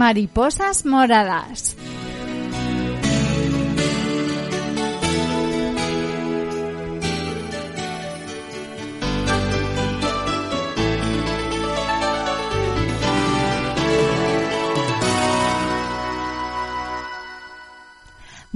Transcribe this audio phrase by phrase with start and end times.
[0.00, 1.76] Mariposas moradas.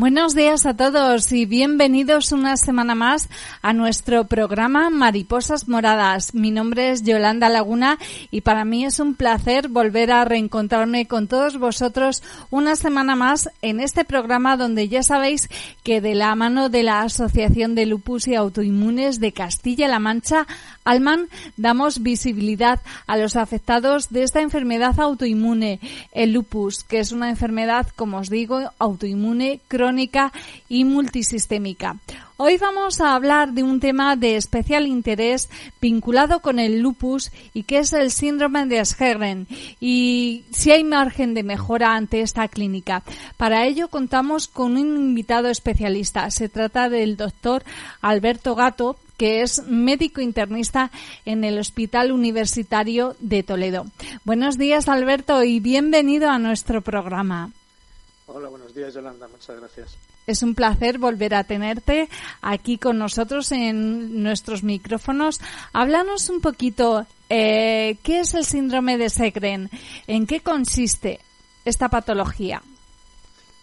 [0.05, 3.31] Buenos días a todos y bienvenidos una semana más
[3.63, 6.35] a nuestro programa Mariposas Moradas.
[6.35, 7.99] Mi nombre es Yolanda Laguna
[8.31, 13.49] y para mí es un placer volver a reencontrarme con todos vosotros una semana más
[13.63, 15.49] en este programa donde ya sabéis
[15.83, 20.47] que de la mano de la Asociación de Lupus y Autoinmunes de Castilla-La Mancha,
[20.85, 25.81] Alman, damos visibilidad a los afectados de esta enfermedad autoinmune,
[26.13, 30.33] el lupus, que es una enfermedad, como os digo, autoinmune, crónica
[30.69, 31.97] y multisistémica.
[32.37, 35.49] Hoy vamos a hablar de un tema de especial interés
[35.81, 39.47] vinculado con el lupus y que es el síndrome de Sjögren
[39.81, 43.05] y si hay margen de mejora ante esta clínica.
[43.37, 46.29] Para ello contamos con un invitado especialista.
[46.33, 47.63] Se trata del doctor
[48.01, 50.91] Alberto Gato, que es médico internista
[51.25, 53.87] en el Hospital Universitario de Toledo.
[54.25, 57.51] Buenos días, Alberto, y bienvenido a nuestro programa.
[58.27, 59.29] Hola, buenos días, Yolanda.
[59.29, 59.97] Muchas gracias.
[60.27, 62.09] Es un placer volver a tenerte
[62.41, 65.41] aquí con nosotros en nuestros micrófonos.
[65.73, 69.69] Háblanos un poquito, eh, ¿qué es el síndrome de Segren?
[70.07, 71.21] ¿En qué consiste
[71.67, 72.63] esta patología?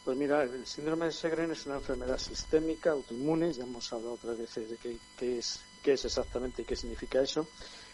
[0.04, 4.36] Pues mira, el síndrome de Segren es una enfermedad sistémica, autoinmune, ya hemos hablado otras
[4.36, 7.48] veces de qué, es, qué es exactamente y qué significa eso,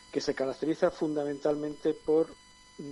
[0.09, 2.33] que se caracteriza fundamentalmente por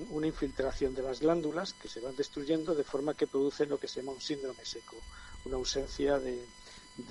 [0.10, 3.88] una infiltración de las glándulas que se van destruyendo de forma que produce lo que
[3.88, 4.98] se llama un síndrome seco,
[5.46, 6.46] una ausencia de,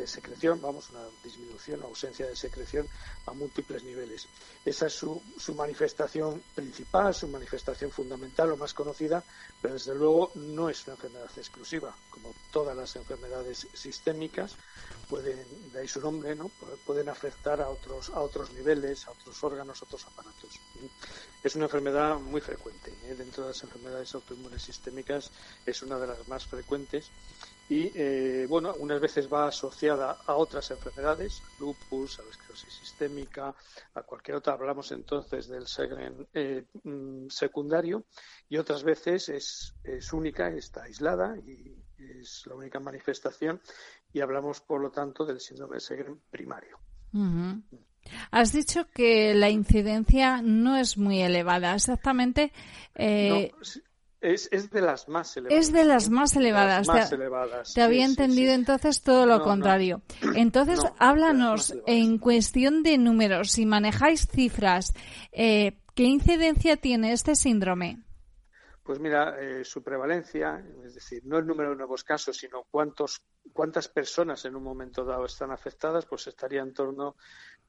[0.07, 2.89] secreción, vamos, una disminución o ausencia de secreción
[3.27, 4.27] a múltiples niveles.
[4.65, 9.23] Esa es su, su, manifestación principal, su manifestación fundamental o más conocida,
[9.61, 11.94] pero desde luego no es una enfermedad exclusiva.
[12.11, 14.56] Como todas las enfermedades sistémicas,
[15.09, 16.50] pueden, de ahí su nombre, ¿no?
[16.87, 20.61] pueden afectar a otros, a otros niveles, a otros órganos, a otros aparatos.
[21.43, 22.91] Es una enfermedad muy frecuente.
[23.05, 23.15] ¿eh?
[23.15, 25.31] Dentro de las enfermedades autoinmunes sistémicas
[25.67, 27.11] es una de las más frecuentes
[27.69, 33.54] y eh, bueno, unas veces va asociada a otras enfermedades, lupus, a la esclerosis sistémica,
[33.94, 34.52] a cualquier otra.
[34.52, 38.04] Hablamos entonces del segren eh, mm, secundario
[38.48, 43.60] y otras veces es, es única, está aislada y es la única manifestación
[44.12, 46.78] y hablamos por lo tanto del síndrome de Segren primario.
[48.31, 52.52] Has dicho que la incidencia no es muy elevada, exactamente.
[52.94, 53.52] Eh,
[54.25, 55.67] es, de las más elevadas.
[55.67, 57.75] Es de las más elevadas.
[57.75, 60.03] te, había entendido entonces todo lo contrario.
[60.35, 64.95] Entonces, háblanos en cuestión de números, si manejáis cifras,
[65.33, 68.03] eh, ¿qué incidencia tiene este síndrome?
[68.83, 73.23] Pues mira, eh, su prevalencia, es decir, no el número de nuevos casos, sino cuántos,
[73.53, 77.17] cuántas personas en un momento dado están afectadas, pues estaría en torno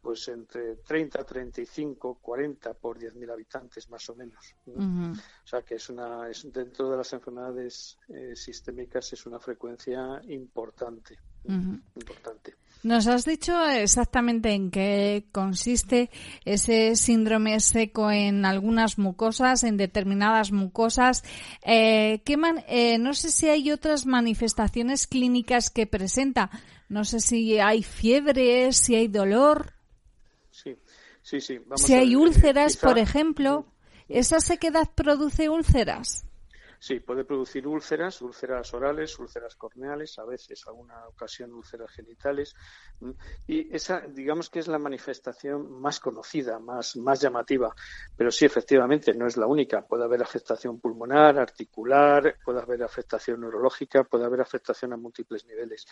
[0.05, 4.53] pues entre 30, 35, 40 por 10.000 habitantes más o menos.
[4.67, 10.21] O sea que es una es, dentro de las enfermedades eh, sistémicas es una frecuencia
[10.27, 12.53] importante, importante.
[12.83, 16.11] Nos has dicho exactamente en qué consiste
[16.43, 21.23] ese síndrome seco en algunas mucosas, en determinadas mucosas.
[21.63, 22.37] Eh, ¿qué
[22.67, 26.51] eh, no sé si hay otras manifestaciones clínicas que presenta.
[26.87, 29.74] No sé si hay fiebre, si hay dolor.
[31.25, 31.59] Sí, sí.
[31.77, 33.65] si hay eh, úlceras, por ejemplo,
[34.07, 36.23] ¿esa sequedad produce úlceras?
[36.85, 42.53] Sí, puede producir úlceras, úlceras orales, úlceras corneales, a veces, alguna ocasión, úlceras genitales.
[43.47, 47.73] Y esa, digamos que es la manifestación más conocida, más, más llamativa.
[48.15, 49.81] Pero sí, efectivamente, no es la única.
[49.81, 55.87] Puede haber afectación pulmonar, articular, puede haber afectación neurológica, puede haber afectación a múltiples niveles.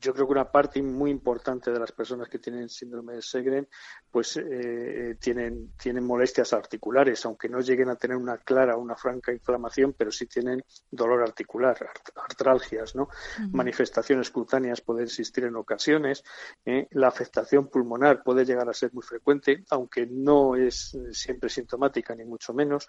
[0.00, 3.68] Yo creo que una parte muy importante de las personas que tienen síndrome de Segren,
[4.10, 9.30] pues eh, tienen, tienen molestias articulares, aunque no lleguen a tener una clara, una franca
[9.30, 11.76] inflamación, pero sí tienen dolor articular,
[12.16, 13.08] artralgias, ¿no?
[13.52, 16.22] Manifestaciones cutáneas pueden existir en ocasiones.
[16.64, 16.86] ¿eh?
[16.90, 22.24] La afectación pulmonar puede llegar a ser muy frecuente, aunque no es siempre sintomática, ni
[22.24, 22.88] mucho menos.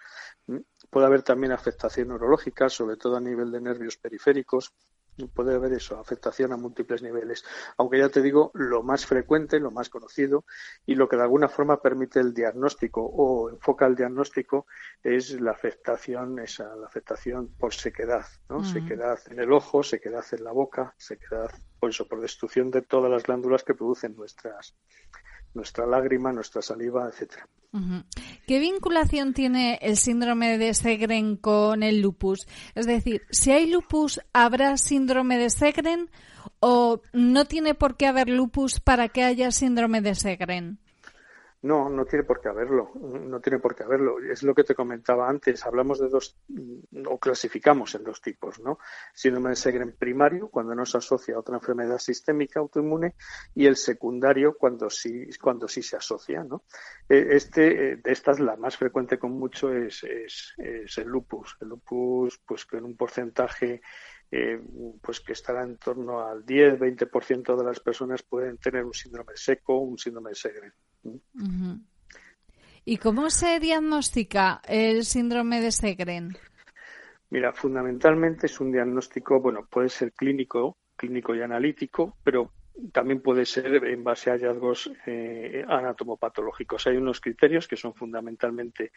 [0.90, 4.72] Puede haber también afectación neurológica, sobre todo a nivel de nervios periféricos
[5.26, 7.44] puede haber eso, afectación a múltiples niveles.
[7.76, 10.44] Aunque ya te digo, lo más frecuente, lo más conocido
[10.86, 14.66] y lo que de alguna forma permite el diagnóstico o enfoca el diagnóstico
[15.02, 18.64] es la afectación, esa, la afectación por sequedad, ¿no?
[18.64, 23.10] Sequedad en el ojo, sequedad en la boca, sequedad por eso, por destrucción de todas
[23.10, 24.76] las glándulas que producen nuestras
[25.54, 27.46] nuestra lágrima, nuestra saliva, etcétera.
[28.46, 32.46] ¿Qué vinculación tiene el síndrome de Segren con el lupus?
[32.74, 36.10] Es decir, si hay lupus, ¿habrá síndrome de Segren
[36.60, 40.78] o no tiene por qué haber lupus para que haya síndrome de Segren?
[41.60, 44.20] No, no tiene por qué haberlo, no tiene por qué haberlo.
[44.20, 45.66] Es lo que te comentaba antes.
[45.66, 46.38] Hablamos de dos,
[47.06, 48.78] o clasificamos en dos tipos, ¿no?
[49.12, 53.16] Síndrome de Segren primario, cuando no se asocia a otra enfermedad sistémica autoinmune,
[53.56, 56.62] y el secundario, cuando sí, cuando sí se asocia, ¿no?
[57.08, 60.54] E, este, de estas, la más frecuente con mucho es, es,
[60.98, 61.56] el lupus.
[61.60, 63.80] El lupus, pues, con un porcentaje
[64.30, 64.60] eh,
[65.00, 69.78] pues que estará en torno al 10-20% de las personas pueden tener un síndrome seco,
[69.78, 70.36] un síndrome de
[72.84, 76.36] ¿Y cómo se diagnostica el síndrome de Segren?
[77.30, 82.52] Mira, fundamentalmente es un diagnóstico, bueno, puede ser clínico, clínico y analítico, pero
[82.92, 86.86] también puede ser en base a hallazgos eh, anatomopatológicos.
[86.86, 88.92] Hay unos criterios que son fundamentalmente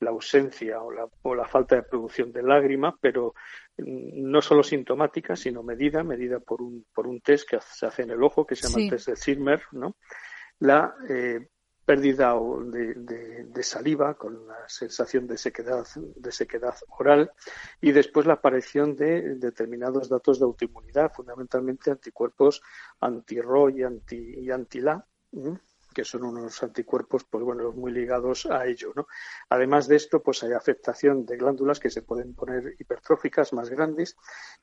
[0.00, 3.34] la ausencia o la, o la, falta de producción de lágrima, pero
[3.78, 8.02] mm, no solo sintomática, sino medida, medida por un, por un test que se hace
[8.02, 9.96] en el ojo, que se llama el test de Zimmer, ¿no?
[10.60, 11.48] La eh,
[11.84, 12.34] pérdida
[12.66, 12.94] de,
[13.44, 17.32] de, saliva con la sensación de sequedad, de sequedad oral
[17.80, 22.62] y después la aparición de determinados datos de autoinmunidad, fundamentalmente anticuerpos
[23.00, 24.54] anti-RO y anti-LA.
[24.54, 25.04] anti la
[25.94, 29.06] que son unos anticuerpos, pues bueno, muy ligados a ello, ¿no?
[29.48, 34.16] Además de esto, pues hay afectación de glándulas que se pueden poner hipertróficas más grandes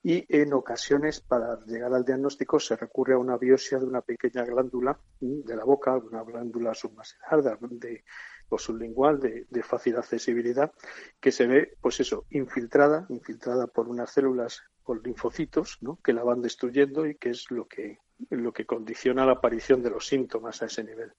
[0.03, 4.43] y en ocasiones para llegar al diagnóstico se recurre a una biopsia de una pequeña
[4.43, 8.03] glándula de la boca, una glándula submaxilar de,
[8.49, 10.71] o sublingual de, de fácil accesibilidad
[11.19, 15.99] que se ve, pues eso, infiltrada, infiltrada por unas células con linfocitos, ¿no?
[16.01, 17.99] que la van destruyendo y que es lo que
[18.29, 21.11] lo que condiciona la aparición de los síntomas a ese nivel.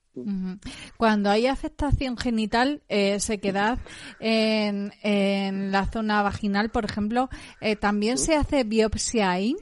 [0.97, 3.79] Cuando hay afectación genital, eh, sequedad
[4.19, 7.29] en, en, la zona vaginal, por ejemplo,
[7.61, 9.57] eh, ¿también se hace biopsia ahí?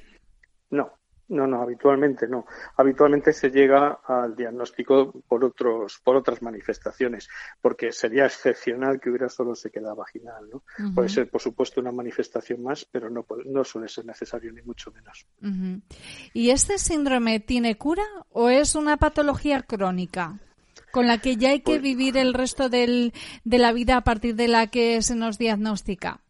[1.28, 2.46] No, no, habitualmente no.
[2.76, 7.28] Habitualmente se llega al diagnóstico por otros, por otras manifestaciones,
[7.60, 10.62] porque sería excepcional que hubiera solo sequedad vaginal, ¿no?
[10.94, 14.92] Puede ser, por supuesto, una manifestación más, pero no, no suele ser necesario ni mucho
[14.92, 15.26] menos.
[16.32, 20.40] ¿Y este síndrome tiene cura o es una patología crónica?
[20.92, 23.12] con la que ya hay que pues vivir el resto del,
[23.44, 26.22] de la vida a partir de la que se nos diagnostica.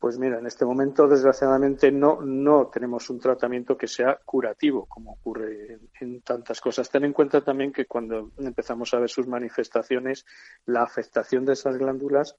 [0.00, 5.12] Pues mira, en este momento, desgraciadamente, no, no tenemos un tratamiento que sea curativo, como
[5.12, 6.88] ocurre en, tantas cosas.
[6.88, 10.24] Ten en cuenta también que cuando empezamos a ver sus manifestaciones,
[10.64, 12.34] la afectación de esas glándulas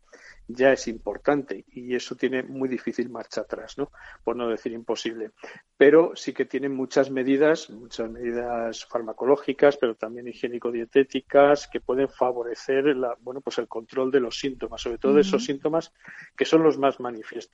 [0.48, 3.92] ya es importante y eso tiene muy difícil marcha atrás, ¿no?
[4.24, 5.30] Por no decir imposible.
[5.78, 12.86] Pero sí que tienen muchas medidas, muchas medidas farmacológicas, pero también higiénico-dietéticas que pueden favorecer
[12.98, 15.94] la, bueno, pues el control de los síntomas, sobre todo de esos síntomas
[16.36, 17.50] que son los más manifiestos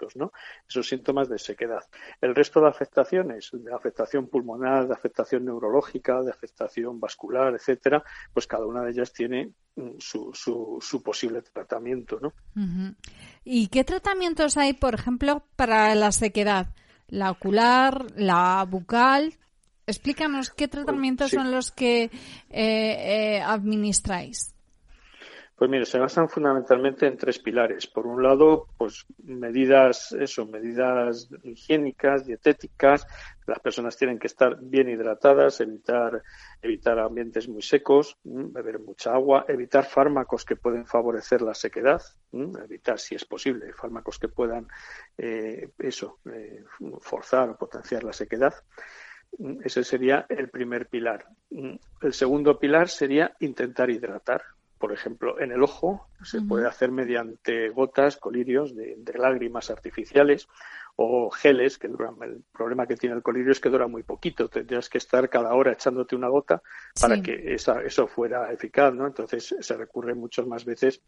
[0.67, 1.83] esos síntomas de sequedad.
[2.21, 8.03] El resto de afectaciones, de afectación pulmonar, de afectación neurológica, de afectación vascular, etcétera,
[8.33, 12.33] pues cada una de ellas tiene mm, su, su, posible tratamiento, ¿no?
[13.44, 16.67] ¿Y qué tratamientos hay, por ejemplo, para la sequedad?
[17.07, 19.33] La ocular, la bucal.
[19.85, 22.09] Explícanos qué pues, tratamientos son los que eh,
[22.49, 24.56] eh, administráis.
[25.57, 27.87] Pues mire, se basan fundamentalmente en tres pilares.
[27.87, 33.07] Por un lado, pues medidas, eso, medidas higiénicas, dietéticas.
[33.47, 36.21] Las personas tienen que estar bien hidratadas, evitar,
[36.61, 42.99] evitar ambientes muy secos, beber mucha agua, evitar fármacos que pueden favorecer la sequedad, evitar,
[42.99, 44.68] si es posible, fármacos que puedan,
[45.18, 46.66] eh, eso, eh,
[47.02, 48.54] forzar o potenciar la sequedad.
[49.64, 51.26] Ese sería el primer pilar.
[51.49, 54.44] El segundo pilar sería intentar hidratar
[54.78, 60.48] por ejemplo, en el ojo se puede hacer mediante gotas, colirios de, lágrimas artificiales
[60.96, 62.16] o geles que duran.
[62.22, 64.50] El problema que tiene el colirio es que dura muy poquito.
[64.50, 66.62] Tendrías que estar cada hora echándote una gota
[67.00, 69.06] para que esa, eso fuera eficaz, ¿no?
[69.06, 71.02] Entonces se recurre muchas más veces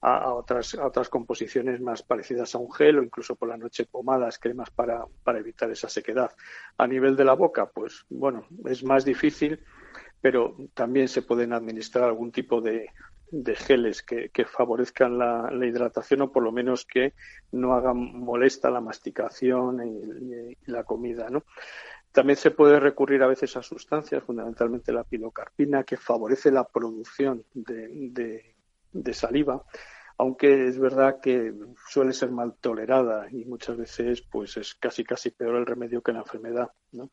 [0.00, 3.86] a, otras, a otras composiciones más parecidas a un gel o incluso por la noche
[3.86, 6.32] pomadas, cremas para, para evitar esa sequedad.
[6.78, 9.60] A nivel de la boca, pues bueno, es más difícil
[10.20, 12.90] pero también se pueden administrar algún tipo de,
[13.30, 17.14] de geles que, favorezcan la, hidratación o por lo menos que
[17.52, 21.44] no hagan molesta la masticación y, la comida, ¿no?
[22.12, 27.44] También se puede recurrir a veces a sustancias, fundamentalmente la pilocarpina, que favorece la producción
[27.52, 28.54] de,
[28.92, 29.62] de, saliva
[30.18, 31.52] aunque es verdad que
[31.90, 36.12] suele ser mal tolerada y muchas veces pues es casi casi peor el remedio que
[36.12, 37.10] la enfermedad, ¿no?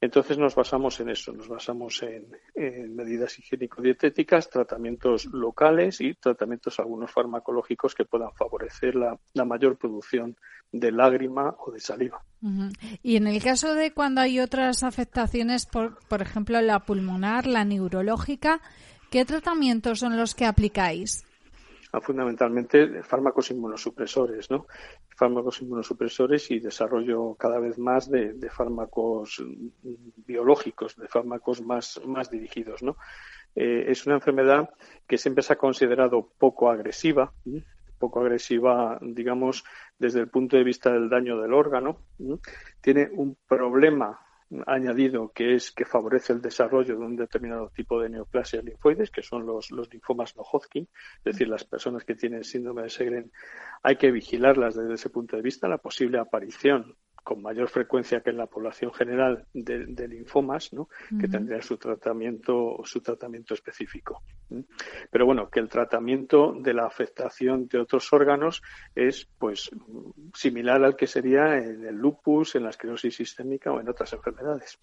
[0.00, 7.10] Entonces nos basamos en eso, nos basamos en, medidas higiénico-dietéticas, tratamientos locales y tratamientos algunos
[7.10, 10.36] farmacológicos que puedan favorecer la, mayor producción
[10.70, 12.22] de lágrima o de saliva.
[13.02, 17.64] Y en el caso de cuando hay otras afectaciones, por, por ejemplo la pulmonar, la
[17.64, 18.60] neurológica,
[19.10, 21.24] ¿qué tratamientos son los que aplicáis?
[21.90, 24.66] Ah, fundamentalmente fármacos inmunosupresores, ¿no?
[25.18, 29.42] Fármacos inmunosupresores y desarrollo cada vez más de, fármacos
[30.24, 32.96] biológicos, de fármacos más, más dirigidos, ¿no?
[33.56, 34.70] Eh, es una enfermedad
[35.08, 37.32] que siempre se ha considerado poco agresiva,
[37.98, 39.64] poco agresiva, digamos,
[39.98, 41.98] desde el punto de vista del daño del órgano.
[42.80, 44.20] Tiene un problema
[44.66, 49.22] añadido que es que favorece el desarrollo de un determinado tipo de neoplasias linfoides, que
[49.22, 50.88] son los, los linfomas no Hodgkin,
[51.18, 53.32] es decir, las personas que tienen síndrome de Segren
[53.82, 56.96] hay que vigilarlas desde ese punto de vista, la posible aparición
[57.28, 60.88] con mayor frecuencia que en la población general de, linfomas, ¿no?
[61.20, 64.22] que tendría su tratamiento, su tratamiento específico.
[65.10, 68.62] Pero bueno, que el tratamiento de la afectación de otros órganos
[68.94, 69.70] es pues
[70.32, 74.78] similar al que sería en el lupus, en la esclerosis sistémica o en otras enfermedades.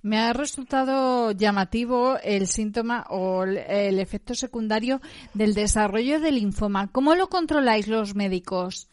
[0.00, 5.02] Me ha resultado llamativo el síntoma o el efecto secundario
[5.34, 6.90] del desarrollo del linfoma.
[6.90, 8.88] ¿Cómo lo controláis los médicos?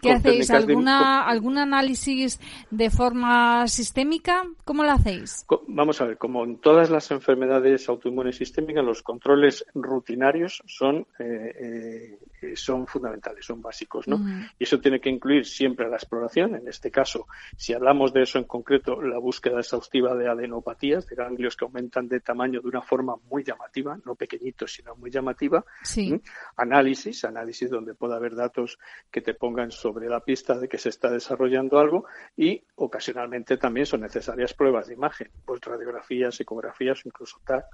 [0.00, 0.50] ¿Qué hacéis?
[0.50, 2.40] ¿Alguna, ¿Algún análisis
[2.70, 4.44] de forma sistémica?
[4.64, 5.46] ¿Cómo lo hacéis?
[5.66, 11.54] Vamos a ver, como en todas las enfermedades autoinmunes sistémicas, los controles rutinarios son, eh,
[11.60, 12.18] eh,
[12.54, 14.18] son fundamentales, son básicos, ¿no?
[14.58, 16.54] Y eso tiene que incluir siempre la exploración.
[16.54, 17.26] En este caso,
[17.56, 22.08] si hablamos de eso en concreto, la búsqueda exhaustiva de adenopatías, de ganglios que aumentan
[22.08, 25.64] de tamaño de una forma muy llamativa, no pequeñitos, sino muy llamativa.
[25.82, 26.20] Sí.
[26.56, 28.78] Análisis, análisis donde pueda haber datos
[29.10, 32.04] que te pongan sobre la pista de que se está desarrollando algo
[32.36, 37.64] y ocasionalmente también son necesarias pruebas de imagen, pues radiografías, ecografías incluso TAC.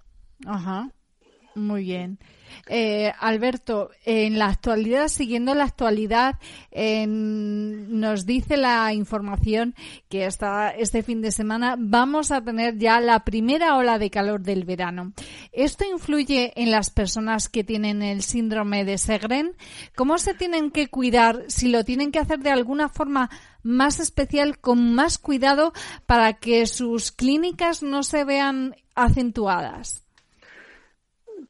[0.47, 0.88] Ajá.
[1.55, 2.19] Muy bien.
[2.67, 6.39] Eh, Alberto, en la actualidad, siguiendo la actualidad,
[6.73, 9.75] nos dice la información
[10.09, 14.43] que hasta este fin de semana vamos a tener ya la primera ola de calor
[14.43, 15.13] del verano.
[15.53, 19.57] ¿Esto influye en las personas que tienen el síndrome de Segren?
[19.95, 21.45] ¿Cómo se tienen que cuidar?
[21.49, 23.31] Si lo tienen que hacer de alguna forma
[23.63, 25.73] más especial, con más cuidado,
[26.07, 30.04] para que sus clínicas no se vean acentuadas.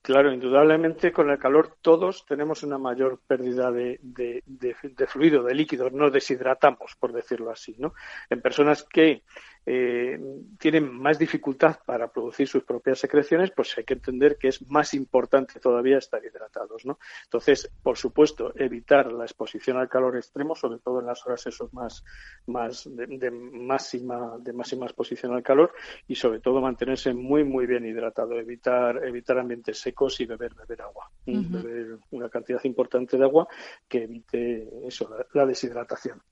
[0.04, 5.54] Claro, indudablemente con el calor todos tenemos una mayor pérdida de, de, de, fluido, de
[5.54, 7.94] líquidos, no deshidratamos, por decirlo así, ¿no?
[8.28, 9.22] En personas que
[9.66, 10.20] eh,
[10.58, 14.94] tienen más dificultad para producir sus propias secreciones, pues hay que entender que es más
[14.94, 16.98] importante todavía estar hidratados, ¿no?
[17.24, 21.72] Entonces, por supuesto, evitar la exposición al calor extremo, sobre todo en las horas esos
[21.72, 22.04] más,
[22.46, 25.72] más de, máxima, de máxima exposición al calor,
[26.06, 30.82] y sobre todo mantenerse muy, muy bien hidratado, evitar, evitar ambientes secos y beber, beber
[30.82, 33.48] agua, beber una cantidad importante de agua
[33.88, 36.22] que evite eso, la deshidratación.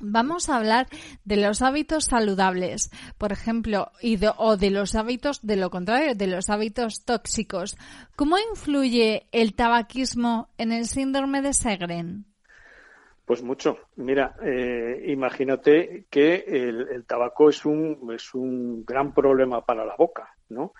[0.00, 0.86] Vamos a hablar
[1.24, 6.26] de los hábitos saludables, por ejemplo, y o de los hábitos, de lo contrario, de
[6.26, 7.76] los hábitos tóxicos.
[8.16, 12.26] ¿Cómo influye el tabaquismo en el síndrome de Segren?
[13.24, 13.76] Pues mucho.
[13.96, 19.96] Mira, eh, imagínate que el, el, tabaco es un, es un gran problema para la
[19.96, 20.72] boca, ¿no?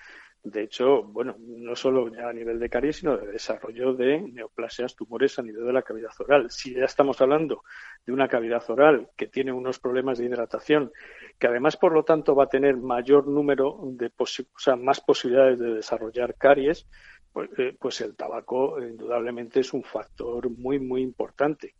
[0.44, 4.94] De hecho, bueno, no solo ya a nivel de caries, sino de desarrollo de neoplasias,
[4.94, 6.50] tumores a nivel de la cavidad oral.
[6.50, 7.64] Si ya estamos hablando
[8.06, 10.92] de una cavidad oral que tiene unos problemas de hidratación,
[11.38, 15.58] que además, por lo tanto, va a tener mayor número de, o sea, más posibilidades
[15.58, 16.88] de desarrollar caries,
[17.38, 21.76] pues, eh, pues, el tabaco indudablemente es un factor muy, muy importante.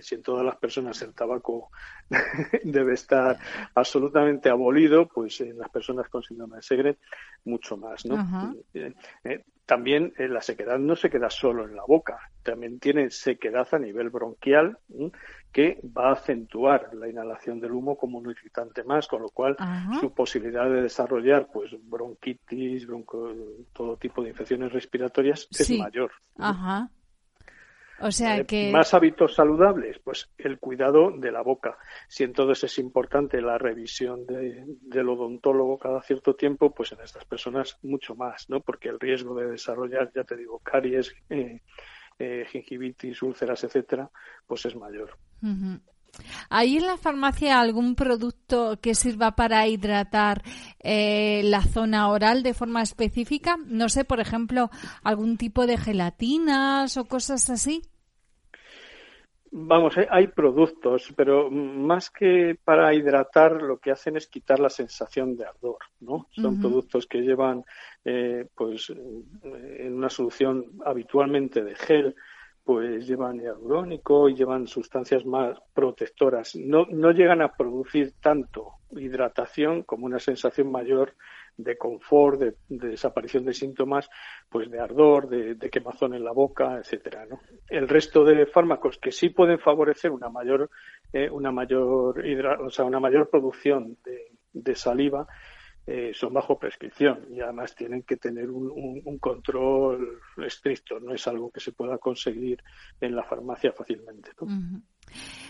[0.00, 1.70] Si en todas las personas el tabaco
[2.64, 3.38] debe estar
[3.76, 6.96] absolutamente abolido, pues en las personas con síndrome de Segre
[7.44, 8.04] mucho más.
[8.04, 8.56] ¿no?
[8.74, 13.66] Eh, eh, también la sequedad no se queda solo en la boca, también tiene sequedad
[13.72, 14.78] a nivel bronquial
[15.52, 19.56] que va a acentuar la inhalación del humo como un irritante más, con lo cual
[20.00, 23.32] su posibilidad de desarrollar pues bronquitis, bronco,
[23.72, 26.12] todo tipo de infecciones respiratorias es mayor.
[26.38, 26.90] Ajá.
[28.00, 28.70] O sea que...
[28.70, 31.78] Más hábitos saludables, pues el cuidado de la boca.
[32.08, 37.24] Si entonces es importante la revisión de, del odontólogo cada cierto tiempo, pues en estas
[37.24, 38.60] personas mucho más, ¿no?
[38.60, 41.60] Porque el riesgo de desarrollar, ya te digo, caries, eh,
[42.18, 44.10] eh, gingivitis, úlceras, etcétera,
[44.46, 45.16] pues es mayor.
[46.50, 50.42] ¿Hay en la farmacia algún producto que sirva para hidratar
[50.80, 53.56] eh, la zona oral de forma específica?
[53.66, 54.70] No sé, por ejemplo,
[55.02, 57.82] algún tipo de gelatinas o cosas así.
[59.58, 65.36] Vamos, hay productos, pero más que para hidratar, lo que hacen es quitar la sensación
[65.36, 66.26] de ardor, ¿no?
[66.32, 67.64] Son productos que llevan,
[68.04, 72.16] eh, pues, en una solución habitualmente de gel,
[72.66, 76.56] pues llevan hialurónico y llevan sustancias más protectoras.
[76.56, 81.14] No, no llegan a producir tanto hidratación como una sensación mayor
[81.56, 84.10] de confort, de, desaparición de síntomas,
[84.50, 87.24] pues de ardor, de, quemazón en la boca, etcétera.
[87.26, 87.40] ¿no?
[87.68, 90.68] El resto de fármacos que sí pueden favorecer una mayor,
[91.12, 92.20] eh, una mayor,
[92.60, 93.96] o sea, una mayor producción
[94.52, 95.28] de saliva,
[95.88, 100.98] eh, son bajo prescripción y además tienen que tener un, control estricto.
[100.98, 102.60] No es algo que se pueda conseguir
[103.00, 104.32] en la farmacia fácilmente.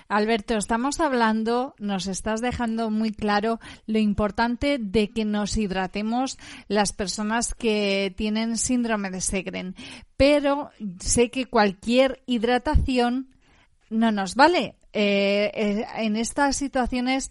[0.08, 6.36] Alberto, estamos hablando, nos estás dejando muy claro lo importante de que nos hidratemos
[6.68, 9.74] las personas que tienen síndrome de Segren,
[10.18, 13.30] pero sé que cualquier hidratación
[13.88, 14.76] no nos vale.
[14.92, 17.30] Eh, eh, en estas situaciones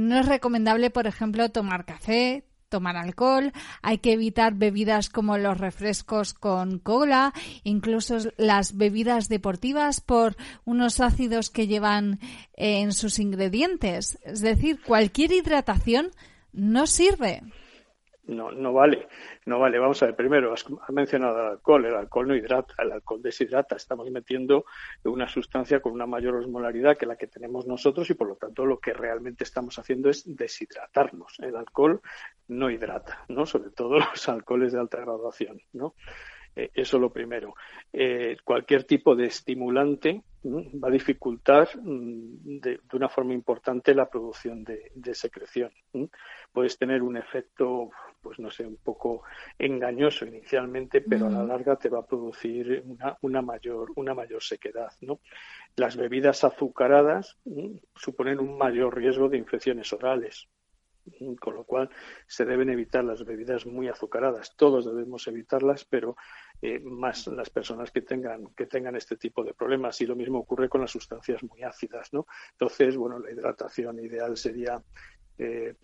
[0.00, 5.58] no es recomendable, por ejemplo, tomar café, tomar alcohol, hay que evitar bebidas como los
[5.58, 7.32] refrescos con cola,
[7.64, 12.18] incluso las bebidas deportivas por unos ácidos que llevan
[12.54, 14.18] eh, en sus ingredientes.
[14.24, 16.10] Es decir, cualquier hidratación
[16.52, 17.42] no sirve
[18.26, 19.08] no, no vale,
[19.44, 19.78] no vale.
[19.78, 23.76] Vamos a ver, primero, has, mencionado el alcohol, el alcohol no hidrata, el alcohol deshidrata.
[23.76, 24.64] Estamos metiendo
[25.04, 28.66] una sustancia con una mayor osmolaridad que la que tenemos nosotros y por lo tanto
[28.66, 31.38] lo que realmente estamos haciendo es deshidratarnos.
[31.38, 32.00] El alcohol
[32.48, 33.46] no hidrata, ¿no?
[33.46, 35.94] Sobre todo los alcoholes de alta graduación, ¿no?
[36.56, 37.54] Eh, eso lo primero.
[37.92, 44.64] Eh, cualquier tipo de estimulante va a dificultar mm, de, una forma importante la producción
[44.64, 45.70] de, secreción.
[46.52, 47.90] Puedes tener un efecto,
[48.22, 49.22] pues no sé, un poco
[49.58, 52.84] engañoso inicialmente, pero a la larga te va a producir
[53.20, 54.92] una, mayor, una mayor sequedad.
[55.02, 55.20] ¿no?
[55.76, 57.36] Las bebidas azucaradas
[57.94, 60.48] suponen un mayor riesgo de infecciones orales
[61.40, 61.90] con lo cual
[62.26, 64.54] se deben evitar las bebidas muy azucaradas.
[64.56, 66.16] Todos debemos evitarlas, pero
[66.62, 70.00] eh, más las personas que tengan, que tengan este tipo de problemas.
[70.00, 72.26] Y lo mismo ocurre con las sustancias muy ácidas, ¿no?
[72.52, 74.82] Entonces, bueno, la hidratación ideal sería
[75.38, 75.74] eh,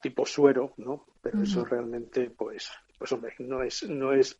[0.00, 1.06] tipo suero, ¿no?
[1.20, 4.38] Pero eso realmente, pues, pues hombre, no es, no es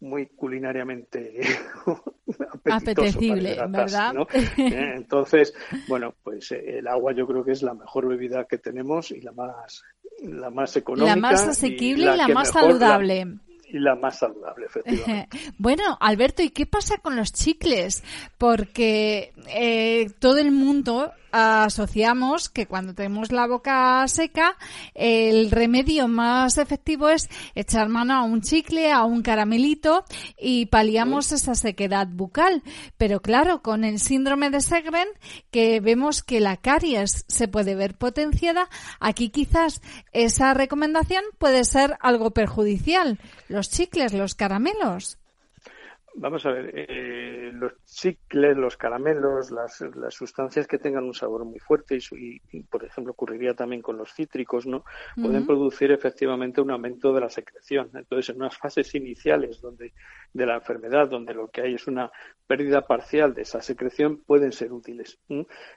[0.00, 1.40] muy culinariamente
[2.70, 4.14] apetecible, ¿verdad?
[4.56, 5.54] Eh, entonces,
[5.88, 9.32] bueno, pues el agua yo creo que es la mejor bebida que tenemos y la
[9.32, 9.82] más
[10.22, 13.38] la más económica, la más asequible y la, más saludable
[13.72, 15.38] y la más saludable, efectivamente.
[15.58, 18.02] bueno, Alberto, ¿y qué pasa con los chicles?
[18.38, 24.56] Porque eh, todo el mundo asociamos que cuando tenemos la boca seca,
[24.94, 30.04] el remedio más efectivo es echar mano a un chicle, a un caramelito
[30.38, 32.62] y paliamos esa sequedad bucal.
[32.96, 35.08] Pero claro, con el síndrome de Segren,
[35.50, 39.80] que vemos que la caries se puede ver potenciada, aquí quizás
[40.12, 43.18] esa recomendación puede ser algo perjudicial.
[43.48, 45.18] Los chicles, los caramelos.
[46.14, 51.44] Vamos a ver, eh, los chicles, los caramelos, las, las, sustancias que tengan un sabor
[51.44, 54.84] muy fuerte y, por ejemplo, ocurriría también con los cítricos, ¿no?
[55.14, 57.90] Pueden producir efectivamente un aumento de la secreción.
[57.94, 59.92] Entonces, en unas fases iniciales donde
[60.32, 62.10] de la enfermedad, donde lo que hay es una
[62.46, 65.18] pérdida parcial de esa secreción, pueden ser útiles.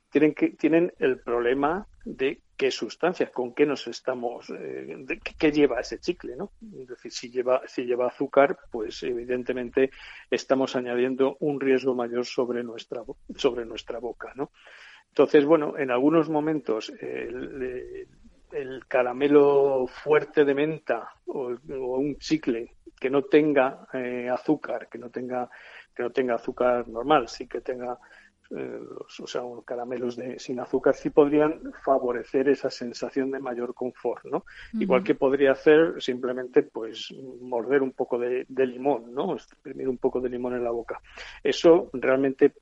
[0.09, 5.05] Tienen que tienen el problema de qué sustancias, con qué nos estamos, eh,
[5.37, 6.51] qué, lleva ese chicle, ¿no?
[6.79, 9.91] Es decir, si lleva, si lleva azúcar, pues evidentemente
[10.29, 13.01] estamos añadiendo un riesgo mayor sobre nuestra,
[13.35, 14.51] sobre nuestra boca, ¿no?
[15.09, 18.07] Entonces, bueno, en algunos momentos el,
[18.87, 25.49] caramelo fuerte de menta o, un chicle que no tenga eh, azúcar, que no tenga
[25.95, 27.99] que no tenga azúcar normal, sí que tenga
[28.55, 28.79] eh,
[29.19, 34.45] o sea, caramelos de, sin azúcar sí podrían favorecer esa sensación de mayor confort, ¿no?
[34.73, 37.11] Igual que podría hacer simplemente, pues,
[37.41, 39.33] morder un poco de, limón, ¿no?
[39.33, 41.01] Exprimir un poco de limón en la boca.
[41.43, 42.53] Eso realmente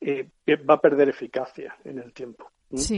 [0.00, 0.28] eh,
[0.68, 2.50] va a perder eficacia en el tiempo.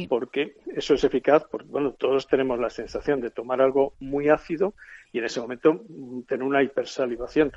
[0.09, 4.75] Porque eso es eficaz, porque bueno, todos tenemos la sensación de tomar algo muy ácido
[5.13, 7.53] y en ese momento mm, tener una hipersalivación.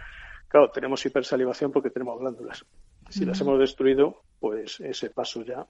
[0.50, 2.66] Claro, tenemos hipersalivación porque tenemos glándulas.
[3.10, 5.68] Si las hemos destruido, pues ese paso ya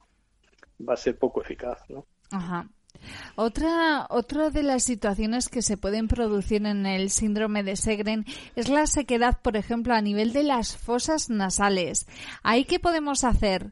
[0.87, 2.05] va a ser poco eficaz, ¿no?
[2.31, 2.69] Ajá.
[3.35, 8.25] Otra, otra de las situaciones que se pueden producir en el síndrome de Segren
[8.55, 12.07] es la sequedad, por ejemplo, a nivel de las fosas nasales.
[12.43, 13.71] ¿Ahí qué podemos hacer?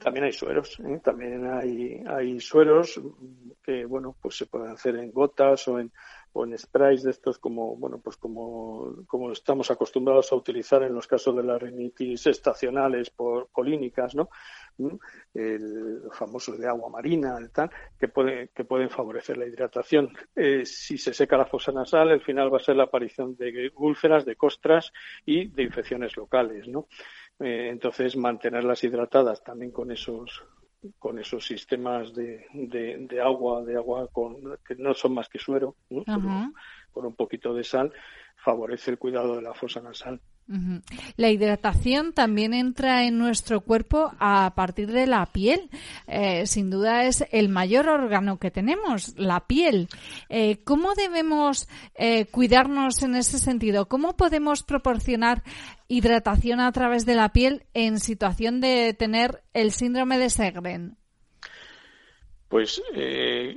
[0.00, 0.98] también hay sueros, ¿eh?
[1.04, 3.00] también hay, hay sueros
[3.62, 5.92] que, bueno, pues se pueden hacer en gotas o en,
[6.32, 10.94] o en sprays de estos como, bueno, pues como, como estamos acostumbrados a utilizar en
[10.94, 14.30] los casos de las rinitis estacionales por polínicas, ¿no?
[14.78, 14.96] ¿Mm?
[15.34, 20.12] El famoso de agua marina, tal, que, puede, que pueden favorecer la hidratación.
[20.36, 23.70] Eh, si se seca la fosa nasal, el final va a ser la aparición de
[23.76, 24.92] úlceras, de costras
[25.26, 26.86] y de infecciones locales, ¿no?
[27.40, 30.44] Eh, entonces, mantenerlas hidratadas también con esos
[30.98, 35.76] con esos sistemas de, de, agua, de agua con, que no son más que suero,
[35.88, 37.92] con un poquito de sal,
[38.36, 40.20] favorece el cuidado de la fosa nasal.
[41.16, 45.70] La hidratación también entra en nuestro cuerpo a partir de la piel.
[46.08, 49.88] Eh, sin duda es el mayor órgano que tenemos, la piel.
[50.28, 53.86] Eh, ¿Cómo debemos eh, cuidarnos en ese sentido?
[53.86, 55.44] ¿Cómo podemos proporcionar
[55.86, 60.96] hidratación a través de la piel en situación de tener el síndrome de Segren?
[62.48, 62.82] Pues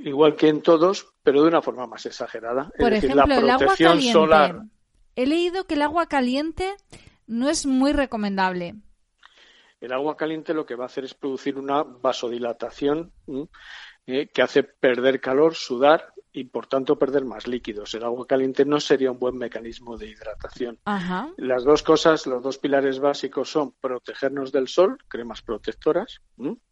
[0.04, 2.70] igual que en todos, pero de una forma más exagerada.
[2.78, 4.62] Por ejemplo, la protección solar
[5.16, 6.74] he leído que el agua caliente
[7.26, 8.74] no es muy recomendable.
[9.80, 13.12] El agua caliente lo que va a hacer es producir una vasodilatación
[14.06, 17.94] eh, que hace perder calor, sudar y por tanto perder más líquidos.
[17.94, 20.80] El agua caliente no sería un buen mecanismo de hidratación.
[21.36, 26.22] Las dos cosas, los dos pilares básicos son protegernos del sol, cremas protectoras,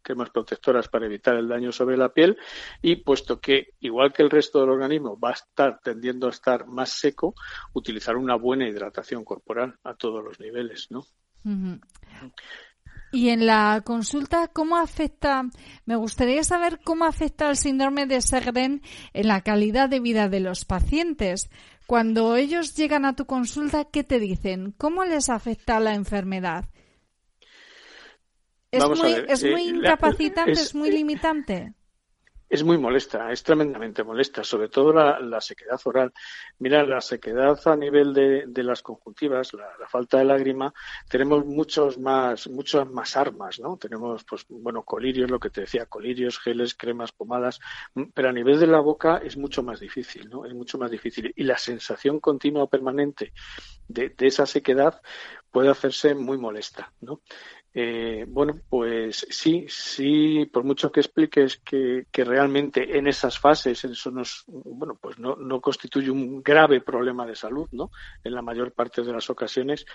[0.03, 2.37] cremas protectoras para evitar el daño sobre la piel
[2.83, 6.67] y puesto que igual que el resto del organismo va a estar tendiendo a estar
[6.67, 7.37] más seco,
[7.73, 11.07] utilizar una buena hidratación corporal a todos los niveles, ¿no?
[13.13, 15.45] Y en la consulta, ¿cómo afecta?
[15.85, 18.81] Me gustaría saber cómo afecta el síndrome de Segren
[19.13, 21.51] en la calidad de vida de los pacientes.
[21.87, 24.73] Cuando ellos llegan a tu consulta, ¿qué te dicen?
[24.79, 26.65] ¿Cómo les afecta la enfermedad?
[28.71, 30.53] ¿Es muy, ¿es muy eh, incapacitante?
[30.53, 31.75] ¿Es muy limitante?
[32.53, 36.13] Es muy molesta, es tremendamente molesta, sobre todo la, sequedad oral.
[36.59, 40.75] Mira, la sequedad a nivel de, las conjuntivas, la, falta de lágrima,
[41.09, 43.79] tenemos muchos más, muchas más armas, ¿no?
[43.79, 47.59] Tenemos, pues, bueno, colirios, lo que te decía, colirios, geles, cremas, pomadas,
[48.13, 50.45] pero a nivel de la boca es mucho más difícil, ¿no?
[50.45, 51.33] Es mucho más difícil.
[51.35, 53.33] Y la sensación continua permanente
[53.89, 55.01] de, de esa sequedad
[55.51, 57.23] puede hacerse muy molesta, ¿no?
[57.75, 64.11] Eh, bueno, pues sí, sí, por mucho que expliques que, realmente en esas fases eso
[64.11, 67.91] nos, bueno, pues no, no, constituye un grave problema de salud, ¿no?
[68.23, 69.87] En la mayor parte de las ocasiones,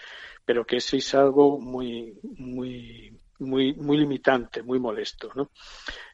[0.43, 5.51] pero que sí es algo muy, muy, muy, muy limitante, muy molesto, ¿no?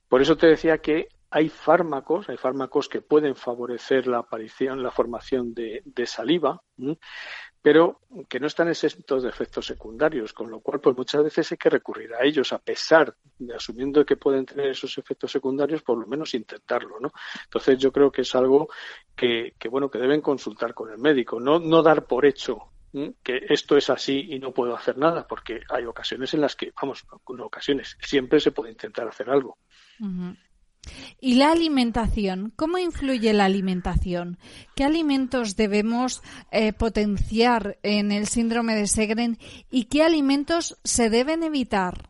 [0.10, 4.92] Por eso te decía que hay fármacos, hay fármacos que pueden favorecer la aparición, la
[4.92, 6.62] formación de, saliva,
[7.60, 11.58] pero que no están exentos de efectos secundarios, con lo cual pues muchas veces hay
[11.58, 15.98] que recurrir a ellos, a pesar de asumiendo que pueden tener esos efectos secundarios, por
[15.98, 17.12] lo menos intentarlo, ¿no?
[17.46, 18.68] Entonces yo creo que es algo
[19.16, 22.70] que, bueno que deben consultar con el médico, no, no dar por hecho
[23.24, 26.72] que esto es así y no puedo hacer nada, porque hay ocasiones en las que,
[26.80, 29.58] vamos, en ocasiones siempre se puede intentar hacer algo.
[31.20, 32.52] ¿Y la alimentación?
[32.56, 34.38] ¿Cómo influye la alimentación?
[34.76, 39.38] ¿Qué alimentos debemos eh, potenciar en el síndrome de Segren
[39.72, 42.10] y qué alimentos se deben evitar?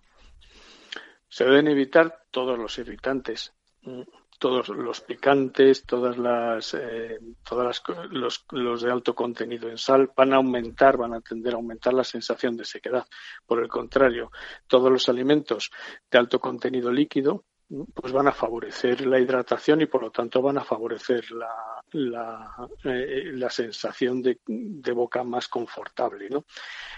[1.29, 4.01] Se deben evitar todos los irritantes, mm,
[4.39, 10.33] todos los picantes, todas las, eh, todas los, los, de alto contenido en sal van
[10.33, 13.05] a aumentar, van a tender a aumentar la sensación de sequedad.
[13.45, 14.31] Por el contrario,
[14.67, 15.71] todos los alimentos
[16.11, 20.57] de alto contenido líquido pues van a favorecer la hidratación y por lo tanto van
[20.57, 26.29] a favorecer la, la, eh, la sensación de, de, boca más confortable.
[26.29, 26.45] ¿no?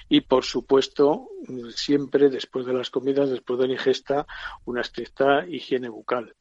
[0.09, 1.29] Y por supuesto,
[1.73, 4.25] siempre después de las comidas, después de la ingesta,
[4.65, 6.35] una estricta higiene bucal.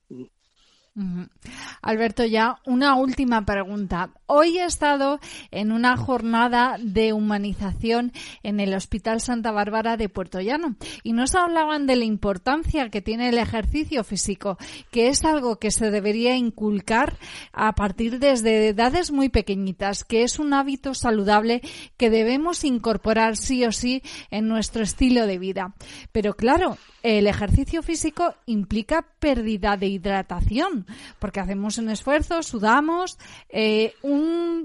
[1.83, 4.11] Alberto, ya una última pregunta.
[4.27, 5.19] Hoy he estado
[5.51, 8.13] en una jornada de humanización
[8.45, 13.03] en el Hospital Santa Bárbara de Puerto Llano y nos hablaban de la importancia que
[13.03, 14.57] tiene el ejercicio físico,
[14.93, 17.19] que es algo que se debería inculcar
[17.53, 21.61] a partir desde edades muy pequeñitas, que es un hábito saludable
[21.97, 25.75] que debemos incorporar sí o sí en nuestro estilo de vida.
[26.13, 30.84] Pero claro, el ejercicio físico implica pérdida de hidratación,
[31.19, 33.19] porque hacemos un esfuerzo, sudamos.
[33.49, 33.95] Eh,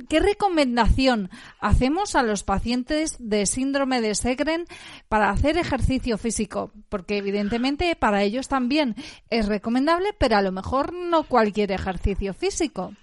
[0.09, 1.29] ¿Qué recomendación
[1.59, 4.65] hacemos a los pacientes de síndrome de Segren
[5.07, 6.71] para hacer ejercicio físico?
[6.89, 8.95] Porque evidentemente para ellos también
[9.29, 12.93] es recomendable, pero a lo mejor no cualquier ejercicio físico.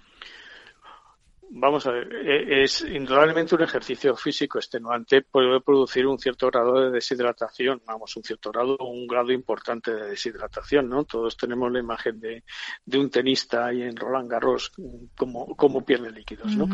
[1.59, 6.79] Vamos a ver, e, es indudablemente un ejercicio físico extenuante, puede producir un cierto grado
[6.81, 11.03] de deshidratación, vamos, un cierto grado, un grado importante de deshidratación, ¿no?
[11.05, 12.43] Todos tenemos la imagen de,
[12.85, 14.71] de un tenista ahí en Roland Garros
[15.15, 16.67] como pierde líquidos, ¿no?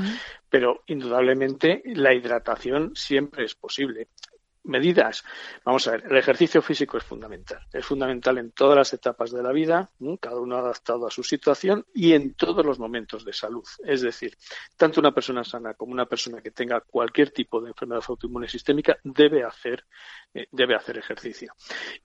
[0.50, 4.10] Pero indudablemente la hidratación siempre es posible
[4.64, 5.24] medidas.
[5.64, 7.60] Vamos a ver, el ejercicio físico es fundamental.
[7.72, 11.86] Es fundamental en todas las etapas de la vida, cada uno adaptado a su situación
[11.94, 13.64] y en todos los momentos de salud.
[13.86, 14.38] Es decir,
[14.78, 18.98] tanto una persona sana como una persona que tenga cualquier tipo de enfermedad autoinmune sistémica
[19.04, 19.86] debe hacer,
[20.34, 21.54] eh, debe hacer ejercicio.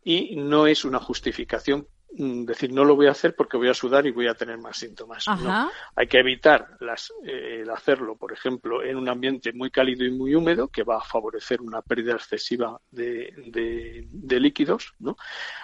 [0.03, 4.07] Y no es una justificación decir no lo voy a hacer porque voy a sudar
[4.07, 5.27] y voy a tener más síntomas.
[5.27, 5.71] No.
[5.95, 10.11] Hay que evitar las, eh, el hacerlo, por ejemplo, en un ambiente muy cálido y
[10.11, 14.95] muy húmedo que va a favorecer una pérdida excesiva de, de, de líquidos.
[14.99, 15.17] ¿no?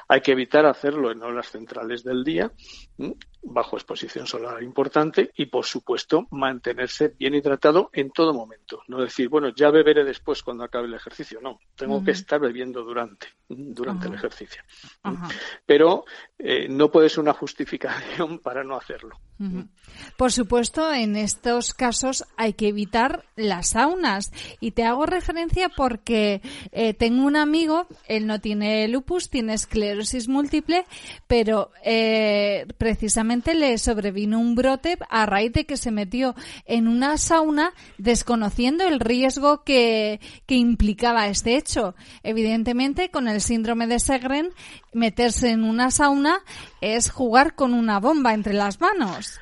[0.08, 2.52] Hay que evitar hacerlo en horas centrales del día
[3.44, 8.82] bajo exposición solar importante y, por supuesto, mantenerse bien hidratado en todo momento.
[8.88, 11.40] No decir, bueno, ya beberé después cuando acabe el ejercicio.
[11.42, 14.62] No, tengo que estar bebiendo durante, durante el ejercicio.
[15.66, 16.04] Pero
[16.46, 19.18] eh, no puede ser una justificación para no hacerlo.
[20.16, 24.30] Por supuesto, en estos casos hay que evitar las saunas.
[24.60, 30.28] Y te hago referencia porque eh, tengo un amigo, él no tiene lupus, tiene esclerosis
[30.28, 30.84] múltiple,
[31.26, 36.34] pero eh, precisamente le sobrevino un brote a raíz de que se metió
[36.66, 41.94] en una sauna desconociendo el riesgo que, que implicaba este hecho.
[42.22, 44.50] Evidentemente, con el síndrome de Segren,
[44.92, 46.33] meterse en una sauna
[46.80, 49.40] es jugar con una bomba entre las manos.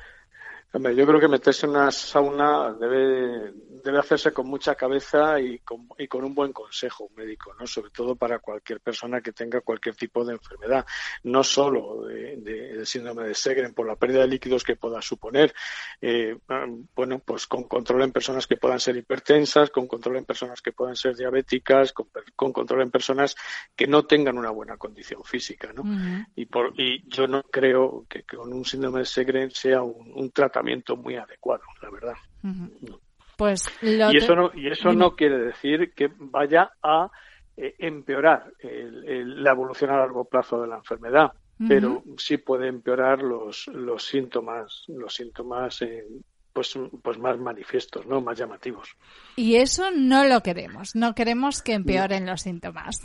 [0.73, 3.53] yo creo que meterse en una sauna debe,
[3.83, 7.67] debe hacerse con mucha cabeza y con, y con un buen consejo médico, ¿no?
[7.67, 10.85] Sobre todo para cualquier persona que tenga cualquier tipo de enfermedad,
[11.23, 15.53] no solo de, del síndrome de Segren por la pérdida de líquidos que pueda suponer,
[16.01, 16.37] eh,
[16.95, 20.71] bueno, pues con control en personas que puedan ser hipertensas, con control en personas que
[20.71, 23.35] puedan ser diabéticas, con, control en personas
[23.75, 25.83] que no tengan una buena condición física, ¿no?
[26.35, 30.95] y, por, y yo no creo que, con un síndrome de Segren sea un, tratamiento
[30.95, 32.15] muy adecuado, la verdad.
[33.37, 37.09] Pues y eso no y eso no quiere decir que vaya a
[37.57, 41.31] eh, empeorar la evolución a largo plazo de la enfermedad,
[41.67, 46.05] pero sí puede empeorar los los síntomas los síntomas eh,
[46.53, 48.95] pues pues más manifiestos, no más llamativos.
[49.35, 52.97] Y eso no lo queremos, no queremos que empeoren los síntomas.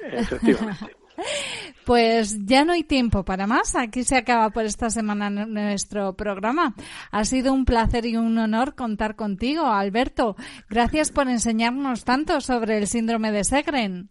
[0.00, 0.96] Efectivamente.
[1.88, 3.74] Pues ya no hay tiempo para más.
[3.74, 6.74] Aquí se acaba por esta semana nuestro programa.
[7.10, 10.36] Ha sido un placer y un honor contar contigo, Alberto.
[10.68, 14.10] Gracias por enseñarnos tanto sobre el síndrome de Segren.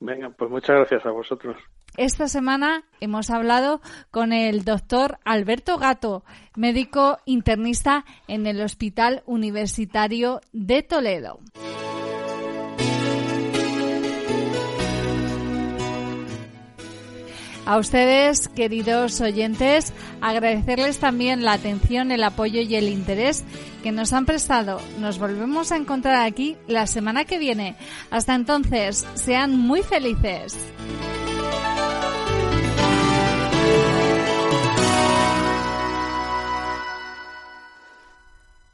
[0.00, 1.56] Venga, pues muchas gracias a vosotros.
[1.96, 6.24] Esta semana hemos hablado con el doctor Alberto Gato,
[6.56, 11.40] médico internista en el Hospital Universitario de Toledo.
[17.66, 23.44] A ustedes, queridos oyentes, agradecerles también la atención, el apoyo y el interés
[23.82, 24.80] que nos han prestado.
[25.00, 27.74] Nos volvemos a encontrar aquí la semana que viene.
[28.10, 30.56] Hasta entonces, sean muy felices.